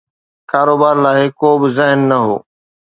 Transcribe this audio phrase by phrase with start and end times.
[0.51, 2.35] ڪاروبار لاءِ ڪو به ذهن نه هو.